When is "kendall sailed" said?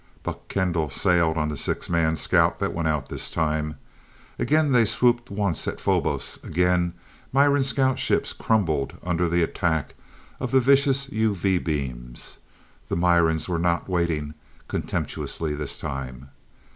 0.47-1.37